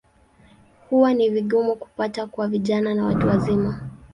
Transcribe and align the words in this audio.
Huwa 0.89 1.13
ni 1.13 1.29
vigumu 1.29 1.75
kupata 1.75 2.27
kwa 2.27 2.47
vijana 2.47 2.93
na 2.93 3.05
watu 3.05 3.27
wazima. 3.27 3.89